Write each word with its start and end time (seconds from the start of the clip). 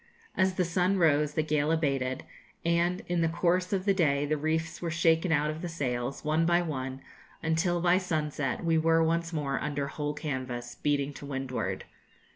As 0.35 0.55
the 0.55 0.65
sun 0.65 0.97
rose, 0.97 1.35
the 1.35 1.43
gale 1.43 1.71
abated, 1.71 2.23
and 2.65 3.03
in 3.05 3.21
the 3.21 3.29
course 3.29 3.71
of 3.71 3.85
the 3.85 3.93
day 3.93 4.25
the 4.25 4.35
reefs 4.35 4.81
were 4.81 4.89
shaken 4.89 5.31
out 5.31 5.51
of 5.51 5.61
the 5.61 5.69
sails, 5.69 6.25
one 6.25 6.43
by 6.43 6.59
one, 6.63 7.01
until, 7.43 7.79
by 7.79 7.99
sunset, 7.99 8.65
we 8.65 8.79
were 8.79 9.03
once 9.03 9.31
more 9.31 9.59
under 9.61 9.85
whole 9.85 10.15
canvas, 10.15 10.73
beating 10.73 11.13
to 11.13 11.27
windward. 11.27 11.83